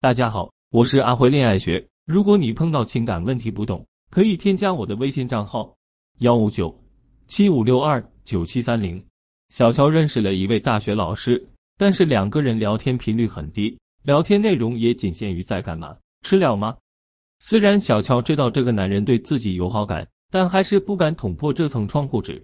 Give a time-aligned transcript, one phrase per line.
[0.00, 1.84] 大家好，我是阿辉恋爱学。
[2.06, 5.74] 如果你碰到情感问题不懂，可以添加我的微信账号
[6.20, 6.72] 幺五九
[7.26, 9.04] 七五六二九七三零。
[9.48, 11.44] 小乔认识了一位大学老师，
[11.76, 16.76] 但是两个人聊天频率很低，聊天内容也仅限于在干嘛、吃了吗？
[17.40, 22.40] 虽然小乔知道这个男人对自己有好感，但还是不敢捅破这层窗户纸。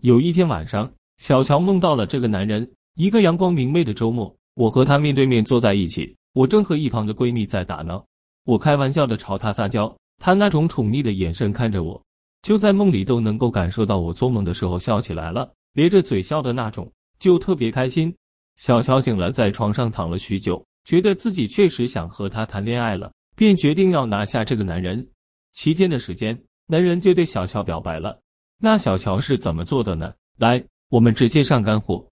[0.00, 2.66] 有一天晚上，小乔梦到了这个男人。
[2.94, 6.16] 一个阳光明媚的周末，我和他面对面坐在一起。
[6.34, 8.04] 我正和一旁的闺蜜在打闹，
[8.44, 12.02] 我开玩笑的朝她撒娇，她那种宠溺的眼神看着我，
[12.42, 18.12] 就在梦里都能够感受到我做梦的时候笑起来了，咧着嘴笑的那种，就特别开心。
[18.56, 25.08] 小乔醒了，在床上躺了许久，觉得自己确实想和他谈恋爱了，便决定要拿下这个男人。
[25.52, 28.18] 七天的时间，男人就对小乔表白了。
[28.58, 30.12] 那小乔是怎么做的呢？
[30.38, 32.04] 来，我们直接上干货。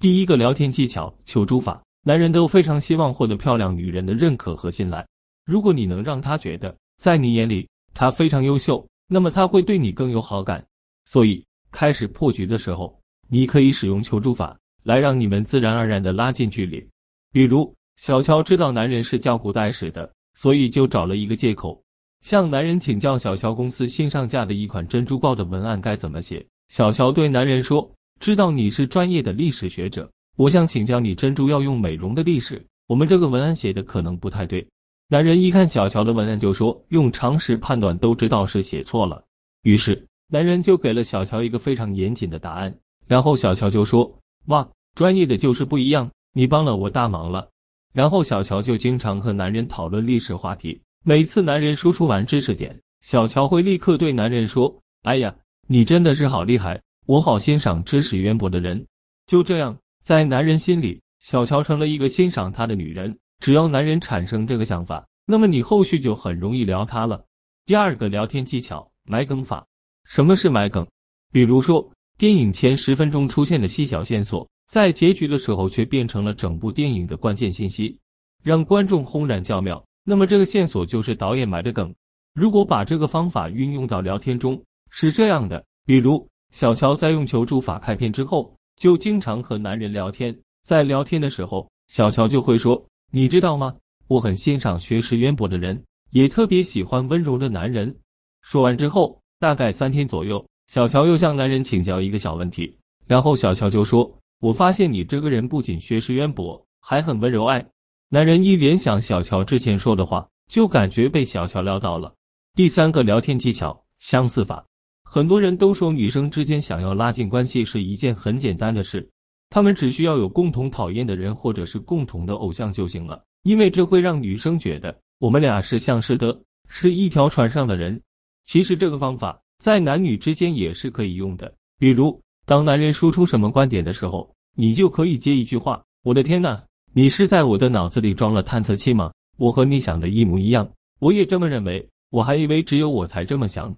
[0.00, 1.80] 第一个聊天技巧：求助法。
[2.04, 5.06] 男人都非常希望获得漂亮女人的认可和信赖。
[5.44, 10.64] 如果你能让他觉得在你眼里他非常优秀，那么他会对你更有好感。
[11.04, 16.86] 所以开始破局的时候，你可以使用求助法来让你们自然而然的拉近距离。
[17.32, 21.82] 比如，小乔知道男人是教古代史的，所以就找了一个借口
[22.20, 26.44] 向男人请教小乔公司新上架的一款珍珠豹的文案该怎么写。
[26.68, 34.64] 小乔对男人说：“知道你是专业的历史学者。”我想请教你，珍珠要用美容的历史，我们这个文案写的可能不太对。
[35.08, 39.20] 男人一看小乔的文案，就说用常识判断都知道是写错了。
[39.62, 42.72] 于是男人就给了小乔一个非常严谨的答案。
[43.08, 44.08] 然后小乔就说
[44.46, 47.48] ：“哇，专业的就是不一样，你帮了我大忙了。”
[47.92, 50.80] 然后小乔就经常和男人讨论历史话题。
[51.04, 54.72] 每次男人输出完知识点，小乔会立刻对男人说
[55.02, 55.34] ：“哎呀，
[55.66, 58.86] 你真的是好厉害，我好欣赏知识渊博的人。”
[59.26, 59.76] 就这样。
[60.08, 63.14] 在男人心里，小乔成了一个欣赏他的女人。
[63.40, 67.22] 只要男人产生这个想法，那么你后续就很容易聊他了。
[67.66, 69.62] 第二个聊天技巧：埋梗法。
[70.06, 70.88] 什么是埋梗？
[71.30, 71.86] 比如说，
[72.16, 78.00] 电影前十分钟出现的细小线索，在结局的时候却变成了整部电影的关键信息，
[78.42, 79.84] 让观众轰然叫妙。
[80.04, 81.94] 那么这个线索就是导演埋的梗。
[82.32, 84.58] 如果把这个方法运用到聊天中，
[84.88, 88.57] 是这样的：比如小乔在用求助法开篇之后。
[88.78, 92.80] 就经常和男人聊天，在聊天的时候，小乔就会说
[93.10, 93.74] ：“你知道吗？
[94.06, 97.94] 我很欣赏学识渊博的人，也特别喜欢温柔的男人。”
[98.42, 102.72] 说完之后，大概三天左右，小乔又向男人请教一个小问题，
[103.06, 104.08] 然后小乔就说
[104.40, 107.66] ：“我发现你这个人不仅学识渊博，还很温柔。”爱
[108.10, 112.14] 男人一联想小乔之前说的话，就感觉被小乔撩到了。
[112.54, 114.64] 第三个聊天技巧：相似法。
[115.10, 119.08] 很多人都说女生之间想要拉近关系是一件很简单的事，
[119.48, 127.98] 他们只需要有共同讨厌的人或者是共同的偶像就行了，因为这会让女生觉得我们俩是相识的，是一条船上的人。
[128.44, 139.10] 其实这个方法在男女之间也是可以用的，比如当男人说出什么观点的时候，你就可以接一句话：“我的天呐，你是在我的脑子里装了探测器吗？
[139.38, 140.70] 我和你想的一模一样，
[141.00, 143.74] 我也这么认为，我还以为只有我才这么想。”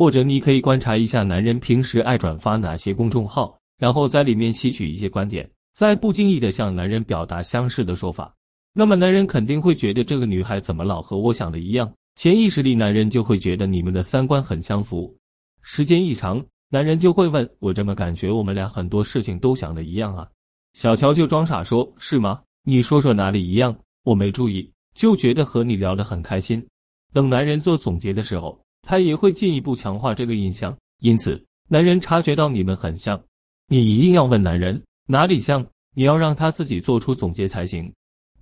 [0.00, 8.34] 或者你可以观察一下男人平时爱转发哪些公众号，然后在里面吸取一些观点，在不经意的向男人表达相似的说法，
[8.72, 15.14] 那么男人肯定会觉得这个女孩怎么老和我想的一样，潜意识里男人就会觉得你们的三观很相符。
[15.60, 20.26] 时间一长，男人就会问我这么感觉我们俩很多事情都想的一样啊？
[20.72, 22.40] 小乔就装傻说：“是吗？
[22.64, 23.76] 你说说哪里一样？
[24.04, 26.66] 我没注意，就觉得和你聊得很开心。”
[27.12, 28.58] 等男人做总结的时候。
[28.82, 33.20] 他也会进一步强化这个印象，因此男人察觉到你们很像，
[33.68, 35.64] 你一定要问男人哪里像，
[35.94, 37.92] 你要让他自己做出总结才行。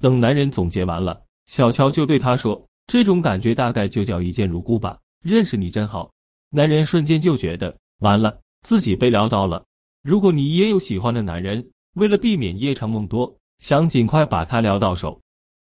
[0.00, 6.10] 等男人总结完了，小乔就对他说：“这种感觉大概就叫一见如故吧。”认识你真好，
[6.50, 9.64] 男人瞬间就觉得完了，自己被撩到了。
[10.02, 15.20] 如果你也有喜欢的男人，为了避免夜长梦多，想尽快把他撩到手，